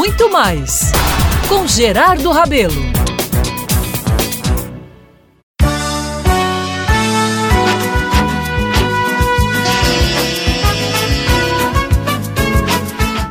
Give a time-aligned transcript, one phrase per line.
[0.00, 0.92] muito mais
[1.46, 2.72] com Gerardo Rabelo.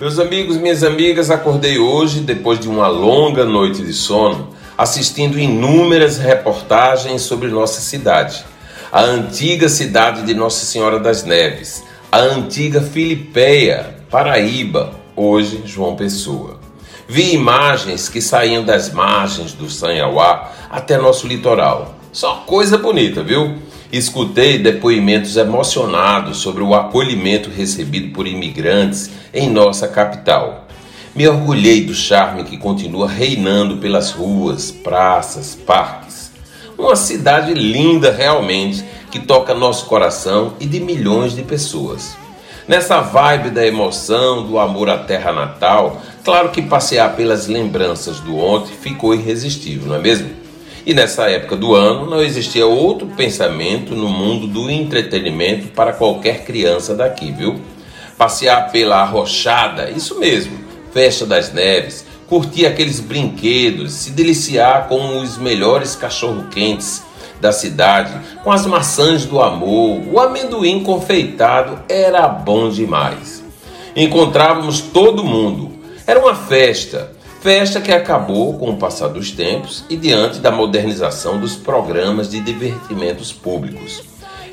[0.00, 6.16] Meus amigos, minhas amigas, acordei hoje depois de uma longa noite de sono, assistindo inúmeras
[6.16, 8.42] reportagens sobre nossa cidade.
[8.90, 16.58] A antiga cidade de Nossa Senhora das Neves, a antiga Filipeia, Paraíba, hoje João Pessoa.
[17.06, 21.94] Vi imagens que saíam das margens do Sanhauá até nosso litoral.
[22.12, 23.56] Só coisa bonita, viu?
[23.92, 30.66] Escutei depoimentos emocionados sobre o acolhimento recebido por imigrantes em nossa capital.
[31.14, 36.32] Me orgulhei do charme que continua reinando pelas ruas, praças, parques.
[36.76, 42.16] Uma cidade linda realmente que toca nosso coração e de milhões de pessoas.
[42.66, 48.38] Nessa vibe da emoção, do amor à terra natal, claro que passear pelas lembranças do
[48.38, 50.30] ontem ficou irresistível, não é mesmo?
[50.86, 56.46] E nessa época do ano não existia outro pensamento no mundo do entretenimento para qualquer
[56.46, 57.60] criança daqui, viu?
[58.16, 60.58] Passear pela arrochada, isso mesmo,
[60.90, 67.02] festa das neves, curtir aqueles brinquedos, se deliciar com os melhores cachorro-quentes
[67.44, 68.10] da cidade,
[68.42, 73.44] com as maçãs do amor, o amendoim confeitado era bom demais.
[73.94, 75.72] Encontrávamos todo mundo.
[76.06, 77.12] Era uma festa
[77.44, 82.40] Festa que acabou com o passar dos tempos e diante da modernização dos programas de
[82.40, 84.02] divertimentos públicos.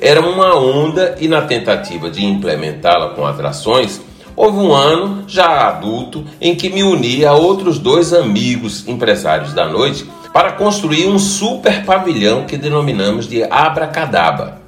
[0.00, 4.00] Era uma onda e na tentativa de implementá-la com atrações,
[4.40, 9.68] houve um ano, já adulto, em que me uni a outros dois amigos empresários da
[9.68, 14.62] noite para construir um super pavilhão que denominamos de Abracadaba.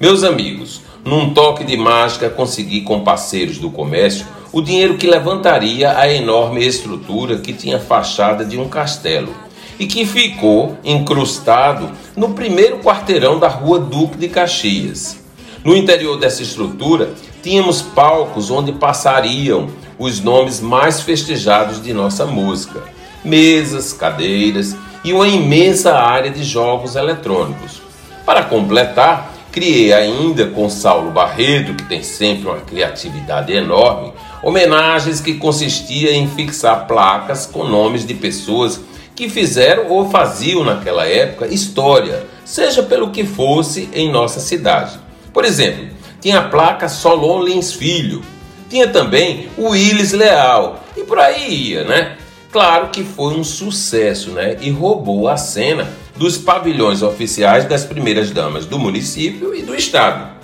[0.00, 5.98] Meus amigos, num toque de mágica consegui com parceiros do comércio o dinheiro que levantaria
[5.98, 9.34] a enorme estrutura que tinha fachada de um castelo
[9.80, 15.18] e que ficou incrustado no primeiro quarteirão da rua Duque de Caxias.
[15.64, 19.68] No interior dessa estrutura, tínhamos palcos onde passariam
[19.98, 22.82] os nomes mais festejados de nossa música,
[23.24, 27.82] mesas, cadeiras e uma imensa área de jogos eletrônicos.
[28.24, 35.34] Para completar, criei ainda com Saulo Barreto, que tem sempre uma criatividade enorme, Homenagens que
[35.34, 38.80] consistia em fixar placas com nomes de pessoas
[39.16, 44.96] que fizeram ou faziam naquela época história, seja pelo que fosse em nossa cidade.
[45.32, 45.88] Por exemplo,
[46.20, 48.22] tinha a placa Solon Lins Filho,
[48.68, 52.16] tinha também o Willis Leal e por aí ia, né?
[52.50, 54.56] Claro que foi um sucesso, né?
[54.60, 60.36] E roubou a cena dos pavilhões oficiais das primeiras damas do município e do estado.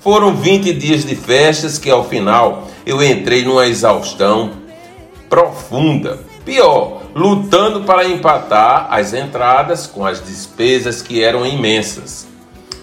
[0.00, 4.50] Foram 20 dias de festas que ao final eu entrei numa exaustão
[5.28, 6.18] profunda.
[6.44, 12.26] Pior, lutando para empatar as entradas com as despesas que eram imensas.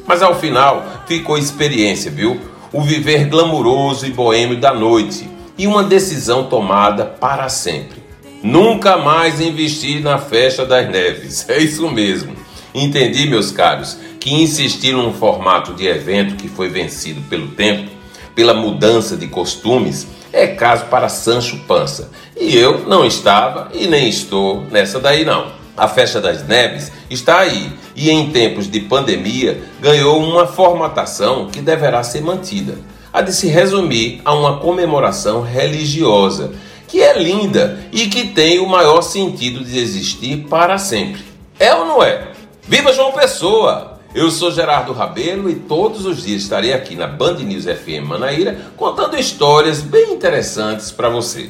[0.09, 2.41] Mas ao final ficou experiência, viu?
[2.73, 8.01] O viver glamuroso e boêmio da noite e uma decisão tomada para sempre.
[8.41, 11.45] Nunca mais investir na festa das neves.
[11.47, 12.35] É isso mesmo.
[12.73, 17.91] Entendi, meus caros, que insistir num formato de evento que foi vencido pelo tempo,
[18.33, 22.09] pela mudança de costumes, é caso para Sancho Pança.
[22.35, 25.58] E eu não estava e nem estou nessa daí não.
[25.79, 31.61] A festa das neves está aí e em tempos de pandemia ganhou uma formatação que
[31.61, 32.77] deverá ser mantida.
[33.13, 36.51] A de se resumir a uma comemoração religiosa,
[36.85, 41.23] que é linda e que tem o maior sentido de existir para sempre.
[41.57, 42.27] É ou não é?
[42.67, 43.97] Viva João Pessoa!
[44.13, 48.59] Eu sou Gerardo Rabelo e todos os dias estarei aqui na Band News FM Manaíra
[48.75, 51.49] contando histórias bem interessantes para você.